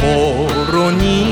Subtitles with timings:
[0.00, 1.27] 心に。